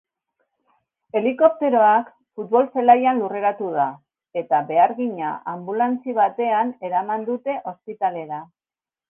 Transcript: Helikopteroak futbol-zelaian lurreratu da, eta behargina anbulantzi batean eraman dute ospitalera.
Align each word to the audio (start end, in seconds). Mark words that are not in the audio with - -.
Helikopteroak 1.19 2.07
futbol-zelaian 2.39 3.21
lurreratu 3.25 3.69
da, 3.75 3.85
eta 4.43 4.63
behargina 4.73 5.35
anbulantzi 5.53 6.17
batean 6.23 6.73
eraman 6.91 7.29
dute 7.31 7.61
ospitalera. 7.75 8.43